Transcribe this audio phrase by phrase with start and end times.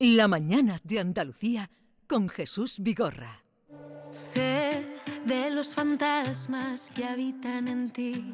[0.00, 1.70] La mañana de Andalucía
[2.06, 3.42] con Jesús Vigorra.
[4.10, 4.86] Sé
[5.26, 8.32] de los fantasmas que habitan en ti,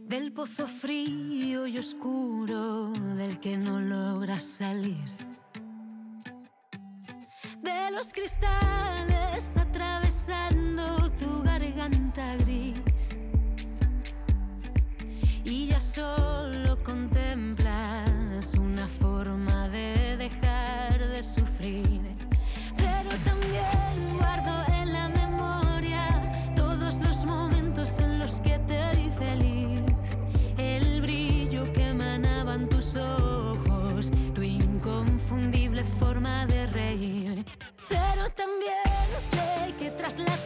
[0.00, 5.10] del pozo frío y oscuro del que no logras salir,
[7.60, 13.18] de los cristales atravesando tu garganta gris.
[15.44, 17.61] Y ya solo contemplas
[18.58, 22.00] una forma de dejar de sufrir.
[22.76, 26.04] Pero también guardo en la memoria
[26.56, 29.94] todos los momentos en los que te vi feliz,
[30.56, 37.46] el brillo que emanaban tus ojos, tu inconfundible forma de reír.
[37.88, 40.36] Pero también sé que tras la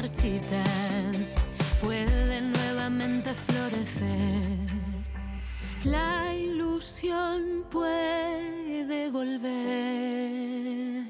[0.00, 1.34] marchitas
[1.82, 4.70] pueden nuevamente florecer.
[5.84, 11.04] La ilusión puede volver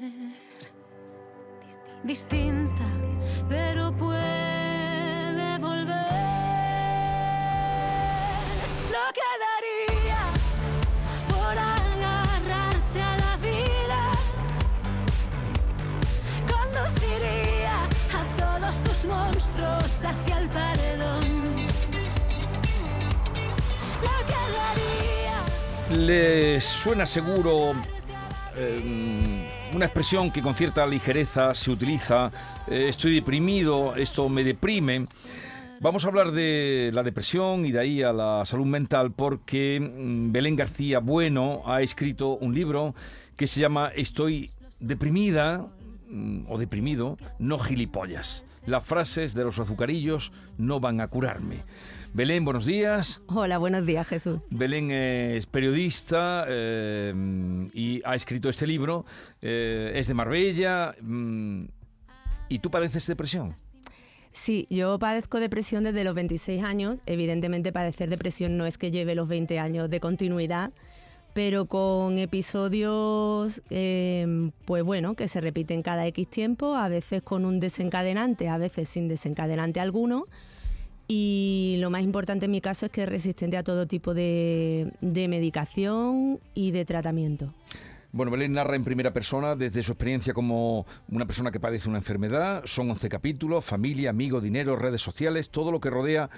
[2.03, 2.85] distinta,
[3.47, 4.50] pero puede
[26.11, 27.71] ¿Les suena seguro
[28.57, 32.29] eh, una expresión que con cierta ligereza se utiliza?
[32.67, 35.05] eh, estoy deprimido, esto me deprime.
[35.79, 40.33] Vamos a hablar de la depresión y de ahí a la salud mental porque mm,
[40.33, 42.93] Belén García Bueno ha escrito un libro
[43.37, 44.51] que se llama Estoy
[44.81, 45.65] deprimida
[46.09, 48.43] mm, o deprimido, no gilipollas.
[48.65, 51.63] Las frases de los azucarillos no van a curarme.
[52.13, 53.21] Belén, buenos días.
[53.27, 54.39] Hola, buenos días, Jesús.
[54.49, 57.13] Belén es periodista eh,
[57.73, 59.05] y ha escrito este libro.
[59.41, 60.93] eh, es de Marbella.
[61.01, 61.63] mm,
[62.49, 63.55] ¿Y tú padeces depresión?
[64.33, 66.99] Sí, yo padezco depresión desde los 26 años.
[67.05, 70.71] Evidentemente, padecer depresión no es que lleve los 20 años de continuidad,
[71.33, 77.45] pero con episodios, eh, pues bueno, que se repiten cada X tiempo, a veces con
[77.45, 80.25] un desencadenante, a veces sin desencadenante alguno.
[81.07, 84.93] Y lo más importante en mi caso es que es resistente a todo tipo de,
[85.01, 87.53] de medicación y de tratamiento.
[88.13, 91.97] Bueno, Belén narra en primera persona desde su experiencia como una persona que padece una
[91.97, 92.63] enfermedad.
[92.65, 96.29] Son 11 capítulos, familia, amigo, dinero, redes sociales, todo lo que rodea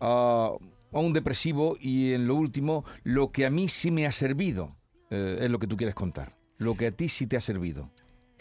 [0.00, 0.52] a,
[0.92, 4.76] a un depresivo y en lo último, lo que a mí sí me ha servido,
[5.10, 6.36] eh, es lo que tú quieres contar.
[6.58, 7.90] Lo que a ti sí te ha servido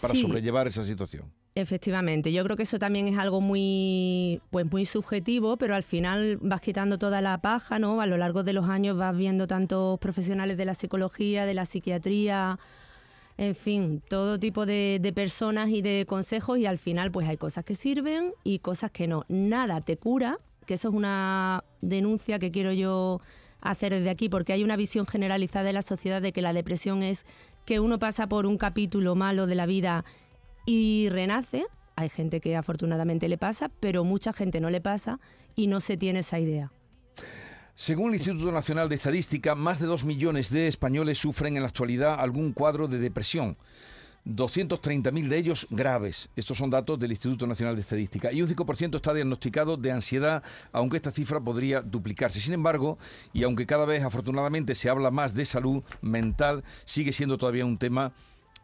[0.02, 0.22] para Sí.
[0.22, 1.32] sobrellevar esa situación.
[1.56, 6.38] Efectivamente, yo creo que eso también es algo muy, pues muy subjetivo, pero al final
[6.38, 8.00] vas quitando toda la paja, ¿no?
[8.00, 11.66] A lo largo de los años vas viendo tantos profesionales de la psicología, de la
[11.66, 12.60] psiquiatría,
[13.38, 17.38] en fin, todo tipo de, de personas y de consejos y al final pues hay
[17.38, 19.26] cosas que sirven y cosas que no.
[19.28, 23.22] Nada te cura, que eso es una denuncia que quiero yo
[23.62, 27.02] hacer desde aquí, porque hay una visión generalizada de la sociedad de que la depresión
[27.02, 27.26] es
[27.66, 30.06] que uno pasa por un capítulo malo de la vida
[30.66, 31.66] y renace.
[31.96, 35.20] Hay gente que afortunadamente le pasa, pero mucha gente no le pasa
[35.56, 36.72] y no se tiene esa idea.
[37.74, 41.70] Según el Instituto Nacional de Estadística, más de 2 millones de españoles sufren en la
[41.70, 43.58] actualidad algún cuadro de depresión.
[44.28, 46.30] 230.000 de ellos graves.
[46.36, 48.32] Estos son datos del Instituto Nacional de Estadística.
[48.32, 52.40] Y un 5% está diagnosticado de ansiedad, aunque esta cifra podría duplicarse.
[52.40, 52.98] Sin embargo,
[53.34, 57.78] y aunque cada vez afortunadamente se habla más de salud mental, sigue siendo todavía un
[57.78, 58.14] tema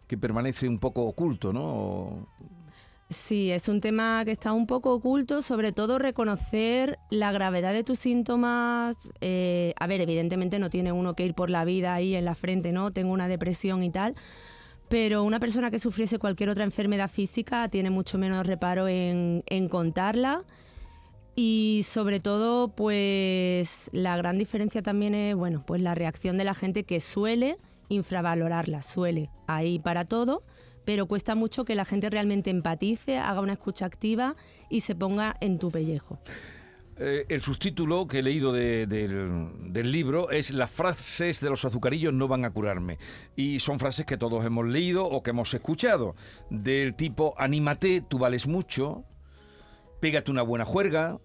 [0.07, 2.27] que permanece un poco oculto, ¿no?
[3.09, 7.83] Sí, es un tema que está un poco oculto, sobre todo reconocer la gravedad de
[7.83, 8.95] tus síntomas.
[9.21, 12.35] eh, a ver, evidentemente no tiene uno que ir por la vida ahí en la
[12.35, 12.91] frente, ¿no?
[12.91, 14.15] Tengo una depresión y tal.
[14.93, 19.67] Pero una persona que sufriese cualquier otra enfermedad física tiene mucho menos reparo en, en
[19.67, 20.43] contarla.
[21.35, 26.53] Y sobre todo, pues la gran diferencia también es, bueno, pues la reacción de la
[26.53, 27.57] gente que suele
[27.89, 30.43] infravalorarla, suele ahí para todo,
[30.85, 34.35] pero cuesta mucho que la gente realmente empatice, haga una escucha activa
[34.69, 36.19] y se ponga en tu pellejo.
[36.97, 41.65] Eh, el subtítulo que he leído de- del, del libro es Las frases de los
[41.65, 42.99] azucarillos no van a curarme.
[43.35, 46.15] Y son frases que todos hemos leído o que hemos escuchado.
[46.49, 49.03] Del tipo, anímate, tú vales mucho,
[49.99, 51.19] pégate una buena juerga,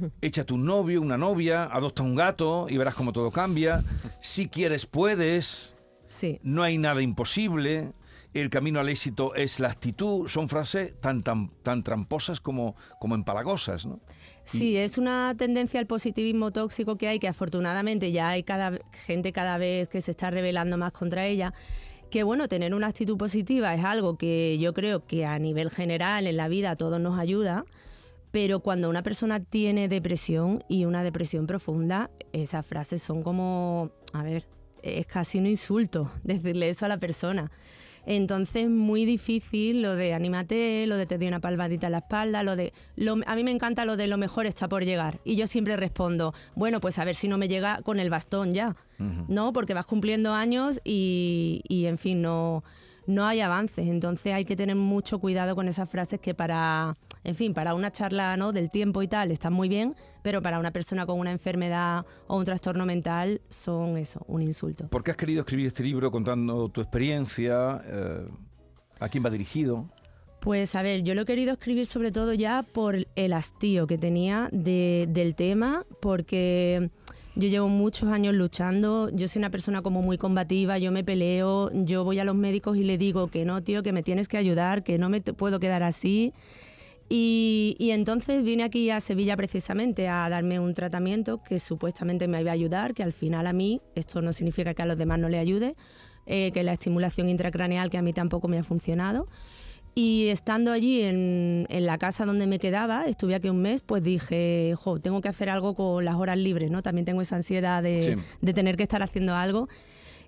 [0.20, 3.82] échate un novio, una novia, adopta un gato y verás cómo todo cambia.
[4.20, 5.74] Si quieres, puedes,
[6.20, 7.92] Sí, no hay nada imposible.
[8.32, 13.14] El camino al éxito es la actitud, son frases tan, tan, tan tramposas como, como
[13.14, 14.00] empalagosas, ¿no?
[14.44, 19.32] Sí, es una tendencia al positivismo tóxico que hay, que afortunadamente ya hay cada gente
[19.32, 21.54] cada vez que se está rebelando más contra ella.
[22.10, 26.26] Que bueno, tener una actitud positiva es algo que yo creo que a nivel general
[26.26, 27.64] en la vida a todos nos ayuda,
[28.32, 34.24] pero cuando una persona tiene depresión y una depresión profunda, esas frases son como, a
[34.24, 34.46] ver,
[34.82, 37.50] es casi un insulto decirle eso a la persona.
[38.06, 42.42] Entonces, muy difícil lo de anímate, lo de te doy una palmadita en la espalda,
[42.42, 42.72] lo de.
[43.26, 45.20] a mí me encanta lo de lo mejor está por llegar.
[45.24, 48.54] Y yo siempre respondo, bueno, pues a ver si no me llega con el bastón
[48.54, 48.76] ya.
[49.28, 49.54] ¿No?
[49.54, 52.62] Porque vas cumpliendo años y, y en fin, no
[53.06, 53.88] no hay avances.
[53.88, 57.90] Entonces hay que tener mucho cuidado con esas frases que para, en fin, para una
[57.90, 58.52] charla ¿no?
[58.52, 62.36] del tiempo y tal están muy bien, pero para una persona con una enfermedad o
[62.36, 64.88] un trastorno mental son eso, un insulto.
[64.88, 67.82] ¿Por qué has querido escribir este libro contando tu experiencia?
[67.86, 68.28] Eh,
[69.00, 69.88] ¿A quién va dirigido?
[70.40, 73.98] Pues a ver, yo lo he querido escribir sobre todo ya por el hastío que
[73.98, 76.90] tenía del tema, porque
[77.36, 81.70] yo llevo muchos años luchando, yo soy una persona como muy combativa, yo me peleo,
[81.72, 84.38] yo voy a los médicos y le digo que no, tío, que me tienes que
[84.38, 86.32] ayudar, que no me puedo quedar así.
[87.12, 92.52] Y, entonces vine aquí a Sevilla precisamente a darme un tratamiento que supuestamente me iba
[92.52, 95.28] a ayudar, que al final a mí, esto no significa que a los demás no
[95.28, 95.74] le ayude,
[96.26, 99.26] eh, que la estimulación intracraneal que a mí tampoco me ha funcionado.
[99.92, 104.74] Y estando allí en, la casa donde me quedaba, estuve aquí un mes, pues dije,
[104.78, 106.80] jo, tengo que hacer algo con las horas libres, ¿no?
[106.80, 108.18] También tengo esa ansiedad de,
[108.54, 109.68] tener que estar haciendo algo.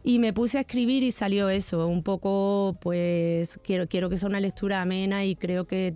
[0.02, 4.28] Y me puse a escribir y salió eso, un poco, pues quiero, quiero que sea
[4.28, 5.94] una lectura amena y creo que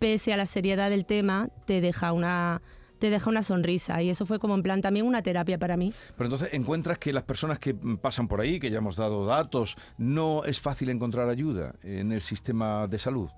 [0.00, 2.62] pese a la seriedad del tema, te deja una,
[2.98, 5.92] te deja una sonrisa y eso fue como en plan también una terapia para mí.
[6.16, 9.76] Pero entonces encuentras que las personas que pasan por ahí, que ya hemos dado datos,
[9.98, 13.30] no es fácil encontrar ayuda en el sistema de salud.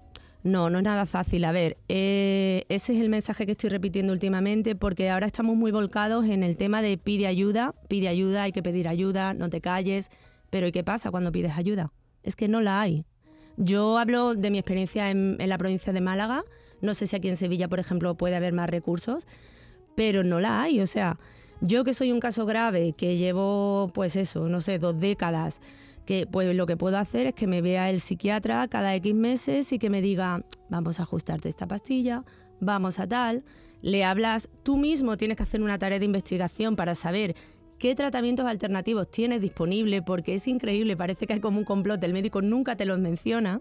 [0.45, 1.45] No, no es nada fácil.
[1.45, 5.71] A ver, eh, ese es el mensaje que estoy repitiendo últimamente porque ahora estamos muy
[5.71, 9.61] volcados en el tema de pide ayuda, pide ayuda, hay que pedir ayuda, no te
[9.61, 10.11] calles.
[10.51, 11.93] Pero ¿y qué pasa cuando pides ayuda?
[12.25, 13.05] Es que no la hay.
[13.57, 16.45] Yo hablo de mi experiencia en la provincia de Málaga.
[16.81, 19.27] No sé si aquí en Sevilla, por ejemplo, puede haber más recursos,
[19.95, 20.81] pero no la hay.
[20.81, 21.19] O sea,
[21.61, 25.61] yo que soy un caso grave, que llevo, pues eso, no sé, dos décadas,
[26.05, 29.73] que pues lo que puedo hacer es que me vea el psiquiatra cada X meses
[29.73, 32.25] y que me diga, vamos a ajustarte esta pastilla,
[32.59, 33.45] vamos a tal.
[33.81, 37.37] Le hablas, tú mismo tienes que hacer una tarea de investigación para saber
[37.83, 42.13] qué tratamientos alternativos tienes disponible, porque es increíble, parece que hay como un complot, el
[42.13, 43.61] médico nunca te los menciona.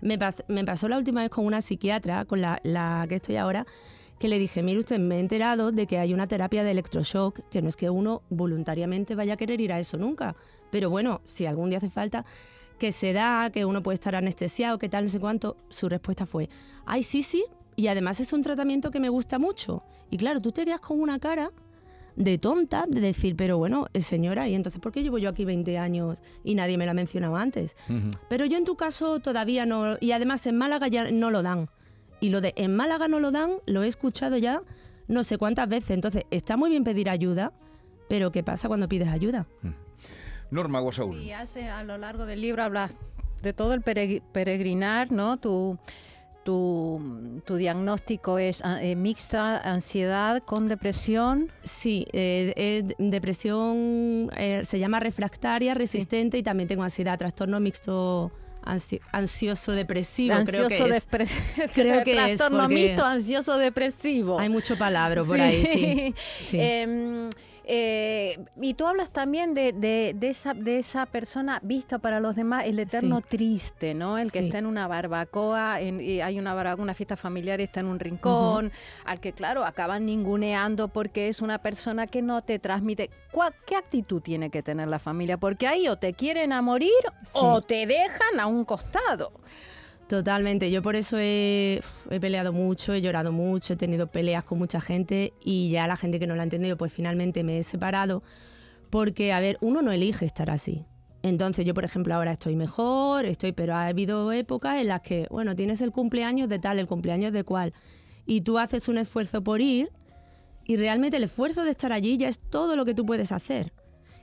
[0.00, 3.64] Me, pasó la última vez con una psiquiatra, con la, que estoy ahora,
[4.18, 7.48] que le dije, mire usted, me he enterado de que hay una terapia de electroshock,
[7.48, 10.34] que no es que uno voluntariamente vaya a querer ir a eso nunca,
[10.72, 12.24] pero bueno, si algún día hace falta,
[12.76, 16.26] que se da, que uno puede estar anestesiado, que tal, no sé cuánto, su respuesta
[16.26, 16.48] fue,
[16.86, 17.44] ay, sí, sí,
[17.76, 19.84] y además es un tratamiento que me gusta mucho.
[20.10, 21.52] Y claro, tú te quedas con una cara
[22.20, 25.78] de tonta, de decir, pero bueno, señora, ¿y entonces por qué llevo yo aquí 20
[25.78, 27.76] años y nadie me la ha mencionado antes?
[28.28, 31.70] Pero yo en tu caso todavía no, y además en Málaga ya no lo dan.
[32.20, 34.62] Y lo de en Málaga no lo dan, lo he escuchado ya
[35.08, 35.90] no sé cuántas veces.
[35.90, 37.52] Entonces, está muy bien pedir ayuda,
[38.08, 39.46] pero ¿qué pasa cuando pides ayuda?
[40.50, 41.18] Norma Guasaúl.
[41.18, 42.96] Y hace, a lo largo del libro hablas
[43.42, 45.38] de todo el peregrinar, ¿no?
[45.38, 45.78] Tu,
[46.50, 51.52] tu, tu diagnóstico es ah, eh, mixta ansiedad con depresión.
[51.62, 58.32] Sí, eh, depresión eh, se llama refractaria, resistente y también tengo ansiedad, trastorno mixto
[59.12, 61.38] ansioso depresivo ansioso creo que es.
[61.72, 64.40] creo que trastorno mixto ansioso depresivo.
[64.40, 66.14] Hay mucho palabra por ahí sí,
[66.58, 67.30] em, eh,
[68.60, 72.78] y tú hablas también de, de, esa, de esa persona vista para los demás, el
[72.78, 74.18] eterno triste, ¿no?
[74.18, 77.80] El que está en una barbacoa, en, y hay una, una fiesta familiar y está
[77.80, 78.72] en un rincón,
[79.04, 83.10] al que, claro, acaban ninguneando porque es una persona que no te transmite.
[83.66, 85.36] ¿Qué actitud tiene que tener la familia?
[85.36, 86.90] Porque ahí o te quieren a morir
[87.32, 89.32] o te dejan a un costado.
[90.10, 91.80] Totalmente, yo por eso he,
[92.20, 96.18] peleado mucho, he llorado mucho, he tenido peleas con mucha gente y ya la gente
[96.18, 98.24] que no lo ha entendido, pues finalmente me he separado
[98.90, 100.84] porque, a ver, uno no elige estar así.
[101.22, 105.28] Entonces yo, por ejemplo, ahora estoy mejor, estoy, pero ha habido épocas en las que,
[105.30, 107.72] bueno, tienes el cumpleaños de tal, el cumpleaños de cual,
[108.26, 109.92] y tú haces un esfuerzo por ir
[110.64, 113.72] y realmente el esfuerzo de estar allí ya es todo lo que tú puedes hacer.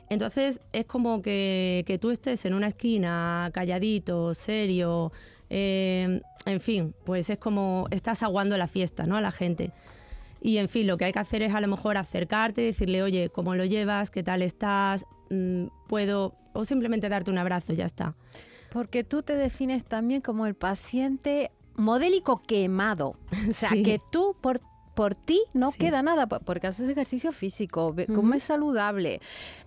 [0.10, 5.14] Entonces es como que, que tú estés en una esquina calladito, serio,
[5.50, 9.18] eh, en fin, pues es como estás aguando la fiesta, ¿no?
[9.18, 9.72] A la gente.
[10.42, 13.30] Y en fin, lo que hay que hacer es a lo mejor acercarte, decirle, oye,
[13.30, 14.12] ¿cómo lo llevas?
[14.12, 15.06] ¿Qué tal estás?
[15.30, 16.36] Mm, ¿Puedo?
[16.54, 18.16] O simplemente darte un abrazo, ya está.
[18.72, 23.16] Porque tú te defines también como el paciente modélico quemado.
[23.50, 24.62] O sea, que tú por
[24.98, 29.22] por ti no queda nada, porque haces ejercicio físico, comes saludable,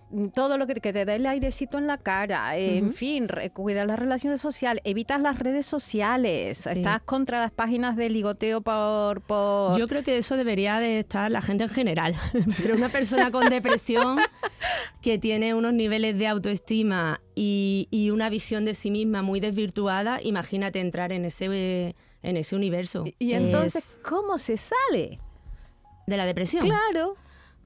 [0.09, 3.97] mm, todo lo que, te da el airecito en la cara, en fin, cuidas las
[3.97, 9.77] relaciones sociales, evitas las redes sociales, estás contra las páginas de ligoteo por, por...
[9.77, 12.13] Yo creo que eso debería de estar la gente en general,
[12.61, 14.19] pero una persona con depresión
[15.01, 20.81] que tiene unos niveles de autoestima y, una visión de sí misma muy desvirtuada, imagínate
[20.81, 23.03] entrar en ese en ese universo.
[23.19, 25.19] Y, entonces, ¿cómo se sale?
[26.07, 26.65] De la depresión.
[26.65, 27.15] Claro.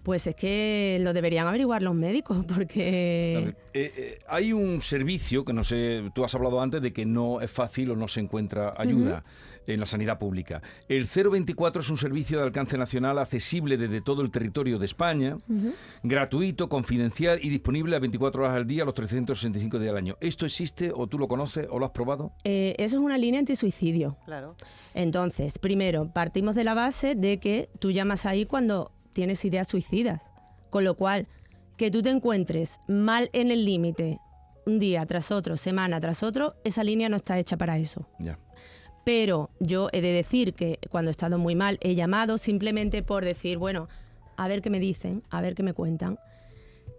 [0.05, 3.55] Pues es que lo deberían averiguar los médicos, porque...
[3.73, 7.41] Eh, eh, hay un servicio que no sé, tú has hablado antes de que no
[7.41, 9.23] es fácil o no se encuentra ayuda
[9.65, 10.61] en la sanidad pública.
[10.87, 15.37] El 024 es un servicio de alcance nacional accesible desde todo el territorio de España,
[16.03, 20.17] gratuito, confidencial y disponible a 24 horas al día, los 365 días al año.
[20.21, 22.31] ¿Esto existe o tú lo conoces o lo has probado?
[22.43, 24.17] Eh, eso es una línea antisuicidio.
[24.25, 24.55] Claro.
[24.93, 30.21] Entonces, primero, partimos de la base de que tú llamas ahí cuando tienes ideas suicidas.
[30.69, 31.25] Con lo cual,
[31.77, 34.19] que tú te encuentres mal en el límite
[34.67, 38.07] un día tras otro, semana tras otro, esa línea no está hecha para eso.
[38.19, 38.37] Ya.
[39.05, 43.23] Pero yo he de decir que cuando he estado muy mal he llamado simplemente por
[43.23, 43.87] decir, bueno,
[44.35, 46.19] a ver qué me dicen, a ver qué me cuentan.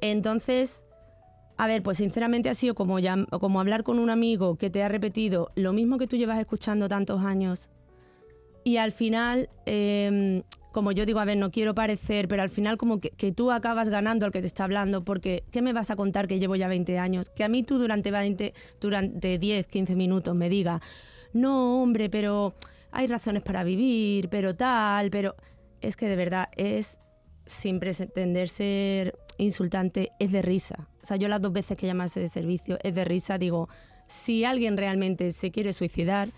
[0.01, 0.83] Entonces,
[1.59, 2.97] a ver, pues sinceramente ha sido como,
[3.41, 6.89] como hablar con un amigo que te ha repetido lo mismo que tú llevas escuchando
[6.89, 7.71] tantos años.
[8.63, 10.43] Y al final em,
[10.77, 13.89] como yo digo, a ver, no quiero parecer, pero al final como que, tú acabas
[13.89, 16.69] ganando al que te está hablando, porque ¿qué me vas a contar que llevo ya
[16.69, 17.31] 20 años?
[17.31, 20.83] Que a mí tú durante 20, durante 10, 15 minutos me diga,
[21.33, 22.57] no, hombre, pero
[22.91, 25.35] hay razones para vivir, pero tal, pero
[25.81, 26.99] es que de verdad es,
[27.47, 30.91] sin pretender ser insultante, es de risa.
[31.03, 33.71] O sea, yo las dos veces que llamas de servicio es de risa, digo,
[34.09, 36.29] si alguien realmente se quiere suicidar,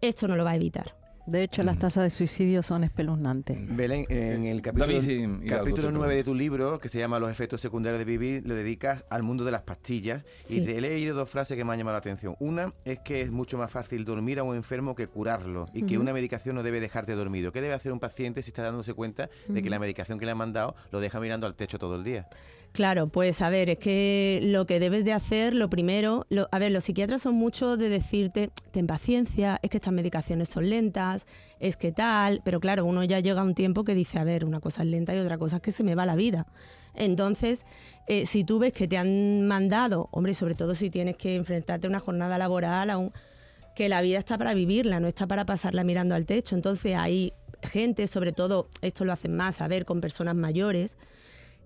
[0.00, 1.01] esto no lo va a evitar.
[1.26, 3.56] De hecho, las tasas de suicidio son espeluznantes.
[3.76, 8.04] Belén, en el capítulo, 9 de tu libro, que se llama Los efectos secundarios de
[8.04, 10.24] vivir, lo dedicas al mundo de las pastillas.
[10.48, 12.34] Y te he leído dos frases que me han llamado la atención.
[12.40, 15.96] Una es que es mucho más fácil dormir a un enfermo que curarlo y que
[15.98, 17.52] una medicación no debe dejarte dormido.
[17.52, 20.32] ¿Qué debe hacer un paciente si está dándose cuenta de que la medicación que le
[20.32, 22.28] han mandado lo deja mirando al techo todo el día?
[22.72, 26.72] Claro, pues a ver, es que lo que debes de hacer, lo primero, a ver,
[26.72, 31.26] los psiquiatras son muchos de decirte, ten paciencia, es que estas medicaciones son lentas,
[31.60, 34.46] es que tal, pero claro, uno ya llega a un tiempo que dice, a ver,
[34.46, 36.46] una cosa es lenta y otra cosa es que se me va la vida.
[36.94, 37.66] Entonces,
[38.06, 41.86] eh, si tú ves que te han mandado, hombre, sobre todo si tienes que enfrentarte
[41.86, 43.10] a una jornada laboral, a
[43.74, 46.54] que la vida está para vivirla, no está para pasarla mirando al techo.
[46.54, 50.96] Entonces hay gente, sobre todo, esto lo hacen más, a ver, con personas mayores,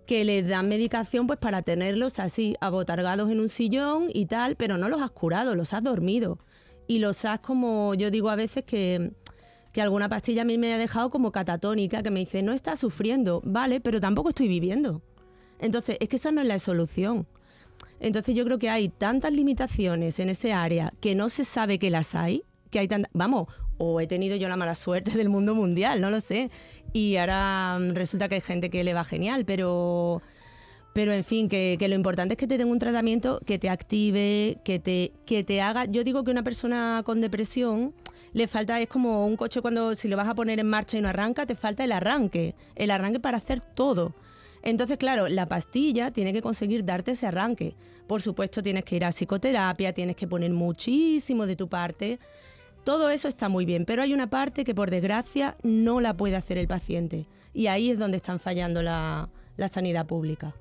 [0.06, 4.78] que les dan medicación pues para tenerlos así, abotargados en un sillón y tal, pero
[4.78, 6.38] no los has curado, los has dormido.
[6.86, 9.12] Y los has como, yo digo a veces que,
[9.72, 12.78] que alguna pastilla a mí me ha dejado como catatónica, que me dice, no estás
[12.78, 15.02] sufriendo, vale, pero tampoco estoy viviendo.
[15.58, 17.26] Entonces, es que esa no es la solución.
[17.98, 21.90] Entonces yo creo que hay tantas limitaciones en ese área que no se sabe que
[21.90, 23.10] las hay, que hay tantas...
[23.14, 23.48] Vamos,
[23.78, 26.50] o he tenido yo la mala suerte del mundo mundial, no lo sé.
[26.96, 30.22] Y ahora mm, resulta que hay gente que le va genial, pero,
[30.94, 34.56] pero en fin, que, lo importante es que te den un tratamiento que te active,
[34.64, 35.84] que te, que te haga...
[35.84, 37.92] Yo digo que una persona con depresión
[38.32, 41.02] le falta, es como un coche cuando si lo vas a poner en marcha y
[41.02, 44.14] no arranca, te falta el arranque, el arranque para hacer todo.
[44.62, 47.74] Entonces, claro, la pastilla tiene que conseguir darte ese arranque.
[48.06, 52.18] Por supuesto, tienes que ir a psicoterapia, tienes que poner muchísimo de tu parte
[52.86, 56.36] todo eso está muy bien, pero hay una parte que por desgracia no la puede
[56.36, 59.28] hacer el paciente y ahí es donde están fallando la,
[59.72, 60.54] sanidad pública.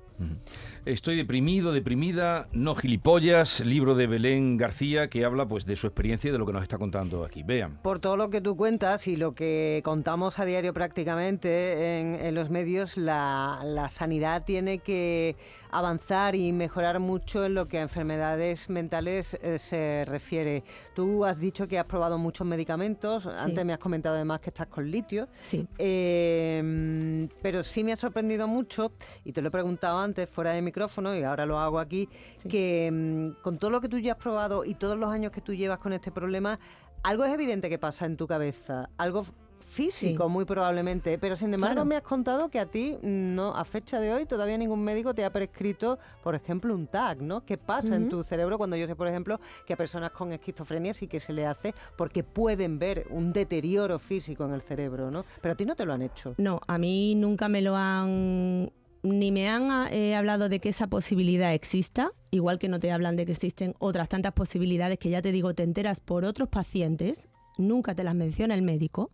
[0.84, 6.28] Estoy deprimido, deprimida, no gilipollas, libro de Belén García que habla pues de su experiencia
[6.28, 7.42] y de lo que nos está contando aquí.
[7.42, 7.78] Vean.
[7.82, 12.50] Por todo lo que tú cuentas y lo que contamos a diario prácticamente en, los
[12.50, 15.36] medios, la, la sanidad tiene que
[15.70, 20.64] avanzar y mejorar mucho en lo que a enfermedades mentales eh, se refiere.
[20.94, 24.68] Tú has dicho que has probado muchos medicamentos, antes me has comentado además que estás
[24.68, 25.66] con litio, sí.
[25.78, 28.92] Em, pero sí me ha sorprendido mucho,
[29.24, 32.08] y te lo he preguntado antes fuera de micrófono y ahora lo hago aquí,
[32.48, 35.42] que em, con todo lo que tú ya has probado y todos los años que
[35.42, 36.58] tú llevas con este problema,
[37.02, 39.24] algo es evidente que pasa en tu cabeza, algo
[39.66, 41.18] físico, muy probablemente.
[41.18, 44.56] Pero sin embargo, me has contado que a ti, no, a fecha de hoy, todavía
[44.56, 47.44] ningún médico te ha prescrito, por ejemplo, un TAC, ¿no?
[47.44, 50.94] ¿Qué pasa en tu cerebro cuando yo sé, por ejemplo, que a personas con esquizofrenia
[50.94, 55.24] sí que se le hace porque pueden ver un deterioro físico en el cerebro, ¿no?
[55.42, 56.34] Pero a ti no te lo han hecho.
[56.38, 58.72] No, a mí nunca me lo han
[59.06, 63.16] ni me han eh, hablado de que esa posibilidad exista, igual que no te hablan
[63.16, 67.28] de que existen otras tantas posibilidades que ya te digo, te enteras por otros pacientes,
[67.58, 69.10] nunca te las menciona el médico,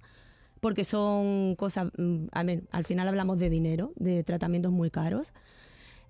[0.61, 5.33] porque son cosas, mm, al final hablamos de dinero, de tratamientos muy caros.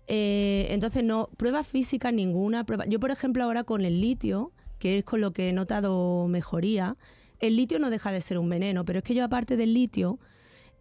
[0.08, 2.64] Eh, entonces, no, prueba física ninguna.
[2.64, 2.84] Prueba.
[2.86, 6.96] Yo, por ejemplo, ahora con el litio, que es con lo que he notado mejoría,
[7.40, 10.18] el litio no deja de ser un veneno, pero es que yo aparte del litio,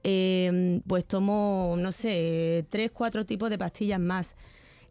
[0.03, 4.35] em, pues tomo, no sé, tres, cuatro tipos de pastillas más.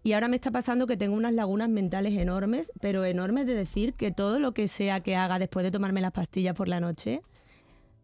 [0.03, 3.95] Y ahora me está pasando que tengo unas lagunas mentales enormes, pero enormes de decir
[3.95, 7.21] que todo lo que sea que haga después de tomarme las pastillas por la noche,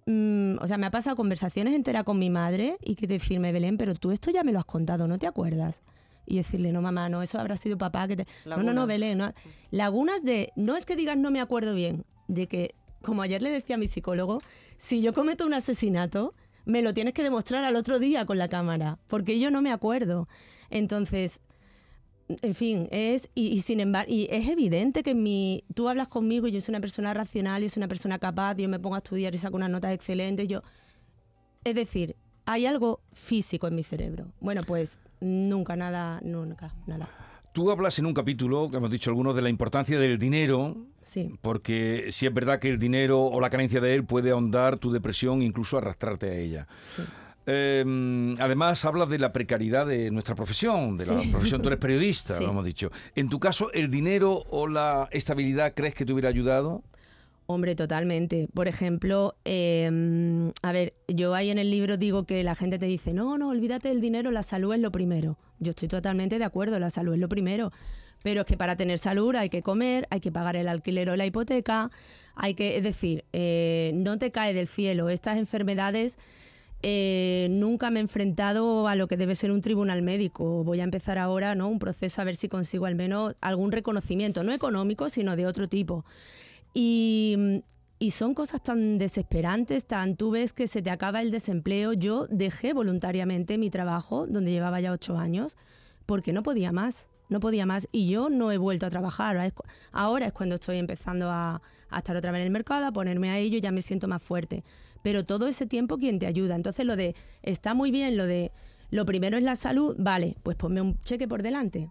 [0.07, 3.79] mm, o sea, me ha pasado conversaciones enteras con mi madre y que decirme, Belén,
[3.79, 5.83] pero tú esto ya me lo has contado, ¿no te acuerdas?
[6.27, 8.27] y decirle, no, mamá, no, eso habrá sido papá que te...
[8.45, 9.19] No, no, no, Belén.
[9.19, 9.33] No.
[9.71, 13.51] Lagunas de, no es que digas no me acuerdo bien, de que, como ayer le
[13.51, 14.43] decía a mi psicólogo,
[14.77, 16.35] si yo cometo un asesinato,
[16.67, 19.73] me lo tienes que demostrar al otro día con la cámara, porque yo no me
[19.73, 20.29] acuerdo.
[20.69, 21.41] Entonces,
[22.29, 26.53] en fin, es, y, sin embargo, y es evidente que mi, tú hablas conmigo y
[26.53, 29.35] yo soy una persona racional, yo soy una persona capaz, yo me pongo a estudiar
[29.35, 30.61] y saco unas notas excelentes, yo...
[31.65, 34.33] Es decir, hay algo físico en mi cerebro.
[34.39, 37.09] Bueno, pues Nunca, nada, nunca, nada.
[37.53, 40.77] Tú hablas en un capítulo, que hemos dicho algunos, de la importancia del dinero,
[41.07, 41.33] Sí.
[41.41, 44.93] Porque sí es verdad que el dinero o la carencia de él puede ahondar tu
[44.93, 46.67] depresión e incluso arrastrarte a ella.
[46.95, 47.03] Sí.
[47.49, 51.63] Em, además, hablas de la precariedad de nuestra profesión, de la profesión.
[51.63, 52.91] Tú eres periodista, lo hemos dicho.
[53.15, 56.83] En tu caso, ¿el dinero o la estabilidad crees que te hubiera ayudado?
[57.47, 58.49] Hombre, totalmente.
[58.53, 62.87] Por ejemplo, em, a ver, yo ahí en el libro digo que la gente te
[62.87, 65.39] dice, no, no, olvídate del dinero, la salud es lo primero.
[65.61, 67.71] Yo estoy totalmente de acuerdo, la salud es lo primero.
[68.27, 71.15] Pero es que para tener salud hay que comer, hay que pagar el alquiler o
[71.15, 71.93] la hipoteca,
[72.35, 75.11] hay que, es decir, eh, no te cae del cielo.
[75.11, 76.19] Estas enfermedades
[76.83, 80.65] eh, nunca me he enfrentado a lo que debe ser un tribunal médico.
[80.65, 81.69] Voy a empezar ahora, ¿no?
[81.69, 85.69] Un proceso a ver si consigo al menos algún reconocimiento, no económico, sino de otro
[85.69, 86.05] tipo.
[86.75, 87.63] Y,
[88.11, 91.93] son cosas tan desesperantes, tan tú ves que se te acaba el desempleo.
[91.93, 95.57] Yo dejé voluntariamente mi trabajo, donde llevaba ya ocho años,
[96.07, 97.89] porque no podía más, no podía más.
[97.93, 99.53] Y yo no he vuelto a trabajar.
[99.93, 101.61] Ahora es cuando estoy empezando a,
[101.91, 104.23] a estar otra vez en el mercado, a ponerme a ello, ya me siento más
[104.23, 104.65] fuerte.
[105.03, 106.57] Pero todo ese tiempo, ¿quién te ayuda?
[106.57, 108.53] Entonces lo de, está muy bien, lo de,
[108.91, 111.91] lo primero es la salud, vale, pues ponme un cheque por delante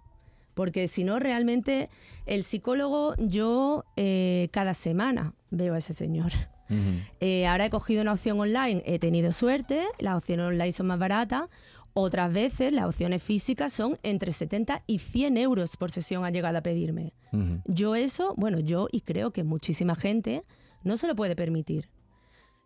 [0.56, 1.90] porque si no, realmente
[2.26, 6.32] el psicólogo, yo eh, cada semana veo a ese señor.
[7.20, 10.98] Eh, ahora he cogido una opción online, he tenido suerte, las opciones online son más
[10.98, 11.44] baratas.
[11.98, 16.58] Otras veces las opciones físicas son entre 70 y 100 euros por sesión ha llegado
[16.58, 17.14] a pedirme.
[17.66, 20.44] Yo eso, bueno, yo y creo que muchísima gente
[20.84, 21.90] no se lo puede permitir.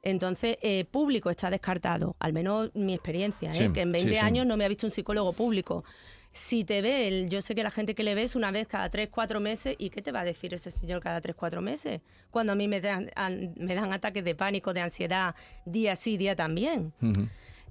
[0.01, 4.65] Entonces, eh, público está descartado, al menos mi experiencia, que en 20 años no me
[4.65, 5.83] ha visto un psicólogo público
[6.31, 9.09] si te ve, yo sé que la gente que le ves una vez cada tres,
[9.09, 12.01] cuatro meses, ¿y qué te va a decir ese señor cada tres, cuatro meses?
[12.29, 13.09] Cuando a mí me dan,
[13.57, 16.93] me dan ataques de pánico, de ansiedad, día sí, día también.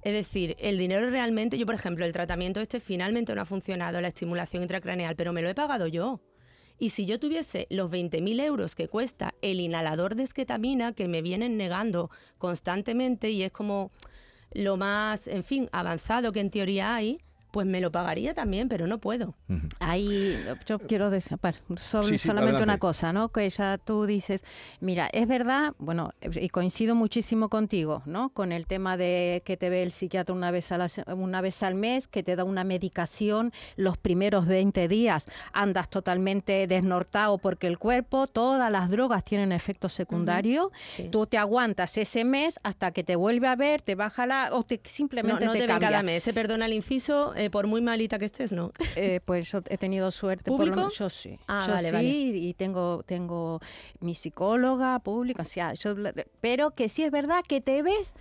[0.01, 3.99] Es decir, el dinero realmente, yo por ejemplo, el tratamiento este finalmente no ha funcionado,
[4.01, 6.21] la estimulación intracraneal, pero me lo he pagado yo.
[6.77, 11.21] Y si yo tuviese los 20.000 euros que cuesta el inhalador de esquetamina, que me
[11.21, 13.91] vienen negando constantemente y es como
[14.53, 17.19] lo más, en fin, avanzado que en teoría hay,
[17.51, 19.35] pues me lo pagaría también, pero no puedo.
[19.79, 21.37] Ahí yo quiero decir,
[22.17, 23.29] solamente una cosa, ¿no?
[23.29, 24.41] Que ya tú dices,
[24.79, 28.29] mira, es verdad, bueno, y coincido muchísimo contigo, ¿no?
[28.29, 31.63] Con el tema de que te ve el psiquiatra una vez, a la, una vez
[31.63, 37.67] al mes, que te da una medicación los primeros 20 días, andas totalmente desnortado porque
[37.67, 40.67] el cuerpo, todas las drogas tienen efectos secundarios,
[41.11, 44.63] tú te aguantas ese mes hasta que te vuelve a ver, te baja la, o
[44.63, 48.25] te, simplemente no, te, cada mes, se perdona el inciso, eh, por muy malita que
[48.25, 48.71] estés, ¿no?
[48.95, 50.51] Eh, pues yo he tenido suerte.
[50.51, 50.75] ¿Público?
[50.75, 51.39] Por lo, yo sí.
[51.47, 53.61] Ah, yo vale, sí, y tengo, tengo
[54.01, 55.95] mi psicóloga pública, o sea, yo,
[56.41, 58.13] pero que sí es verdad que te ves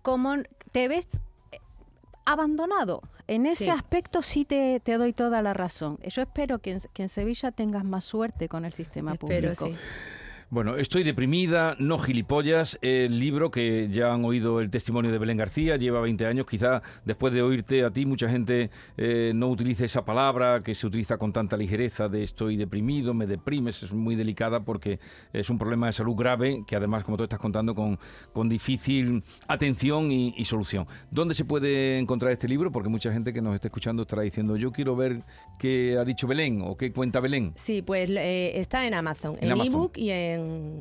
[0.00, 0.36] como,
[0.72, 1.08] te ves
[1.52, 1.58] eh,
[2.24, 3.02] abandonado.
[3.26, 5.98] En ese aspecto sí te, te, doy toda la razón.
[6.06, 9.72] Yo espero que en, que en Sevilla tengas más suerte con el sistema espero, público.
[9.72, 9.78] Sí.
[10.50, 12.78] Bueno, estoy deprimida, no gilipollas.
[12.82, 16.46] El libro que ya han oído el testimonio de Belén García, lleva 20 años.
[16.46, 20.86] Quizá después de oírte a ti, mucha gente eh, no utilice esa palabra que se
[20.86, 23.82] utiliza con tanta ligereza de estoy deprimido, me deprimes.
[23.82, 25.00] Es muy delicada porque
[25.32, 27.98] es un problema de salud grave que además, como tú estás contando, con,
[28.32, 30.86] con difícil atención y, solución.
[31.10, 32.70] ¿Dónde se puede encontrar este libro?
[32.70, 35.22] Porque mucha gente que nos está escuchando estará diciendo yo quiero ver
[35.58, 37.54] qué ha dicho Belén o qué cuenta Belén.
[37.56, 40.33] Sí, pues eh, está en Amazon, en ebook y en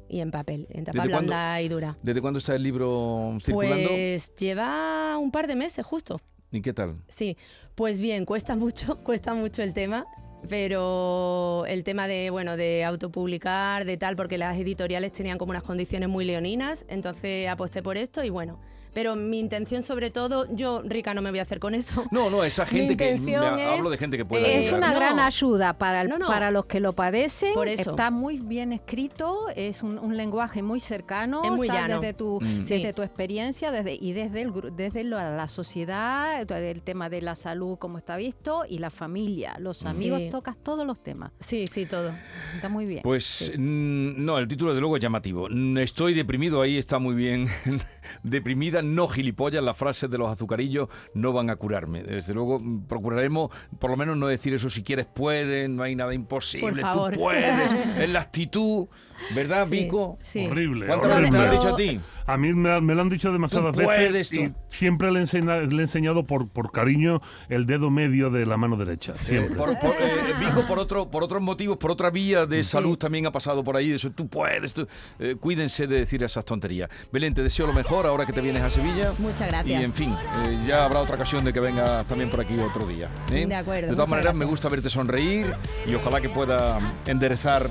[0.09, 1.97] y en papel, en tapa blanda y dura.
[2.01, 3.89] ¿Desde cuándo está el libro circulando?
[3.89, 6.19] Pues lleva un par de meses justo.
[6.51, 6.97] ¿Y qué tal?
[7.07, 7.37] Sí,
[7.75, 10.05] pues bien, cuesta mucho, cuesta mucho el tema
[10.49, 15.63] pero el tema de bueno de autopublicar de tal porque las editoriales tenían como unas
[15.63, 18.59] condiciones muy leoninas entonces aposté por esto y bueno
[18.93, 22.05] pero mi intención sobre todo, yo rica no me voy a hacer con eso.
[22.11, 26.07] No, no, esa gente que hablo de gente que puede Es una gran ayuda para,
[26.19, 27.53] para los que lo padecen.
[27.53, 27.91] Por eso.
[27.91, 31.99] Está muy bien escrito, es un, lenguaje muy cercano, es muy llano.
[31.99, 32.59] desde tu mm.
[32.59, 37.77] desde tu experiencia, desde y desde el desde la sociedad, el tema de la salud
[37.79, 41.31] como está visto y la familia, los amigos, tocas todos los temas.
[41.39, 42.13] Sí, sí, todo.
[42.55, 43.01] Está muy bien.
[43.03, 45.47] Pues no, el título de luego es llamativo.
[45.77, 47.47] Estoy deprimido, ahí está muy bien.
[48.23, 52.03] Deprimida no gilipollas, las frases de los azucarillos no van a curarme.
[52.03, 56.13] Desde luego, procuraremos por lo menos no decir eso si quieres puedes, no hay nada
[56.13, 58.87] imposible, tú puedes, es la actitud,
[59.35, 60.19] ¿verdad, Vico?
[60.49, 60.87] Horrible.
[60.87, 61.99] ¿Cuántas veces te lo han dicho a ti?
[62.25, 66.71] A mí me, lo han dicho demasiadas veces y siempre le, he enseñado por, por
[66.71, 69.15] cariño el dedo medio de la mano derecha.
[69.17, 69.55] Siempre.
[69.55, 73.31] por, eh, Vico, por, otro, por otros motivos, por otra vía de salud también ha
[73.31, 73.91] pasado por ahí.
[73.91, 74.73] Eso, tú puedes.
[75.19, 76.89] Eh, cuídense de decir esas tonterías.
[77.11, 79.11] Belén, te deseo lo mejor ahora que te vienes a Sevilla.
[79.19, 79.81] Muchas gracias.
[79.81, 82.87] Y en fin, eh, ya habrá otra ocasión de que vengas también por aquí otro
[82.87, 83.09] día.
[83.29, 83.89] De acuerdo.
[83.89, 85.53] De todas maneras, me gusta verte sonreír
[85.85, 87.69] y ojalá que pueda enderezar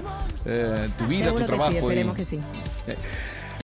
[0.98, 1.72] tu vida, tu trabajo.
[1.72, 2.38] esperemos que sí.